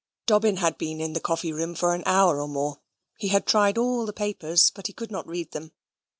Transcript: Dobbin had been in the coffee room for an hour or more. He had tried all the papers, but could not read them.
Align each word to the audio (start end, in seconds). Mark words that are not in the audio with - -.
Dobbin 0.25 0.57
had 0.57 0.79
been 0.79 0.99
in 0.99 1.13
the 1.13 1.19
coffee 1.19 1.53
room 1.53 1.75
for 1.75 1.93
an 1.93 2.01
hour 2.07 2.41
or 2.41 2.47
more. 2.47 2.81
He 3.19 3.27
had 3.27 3.45
tried 3.45 3.77
all 3.77 4.07
the 4.07 4.13
papers, 4.13 4.71
but 4.73 4.89
could 4.95 5.11
not 5.11 5.27
read 5.27 5.51
them. 5.51 5.73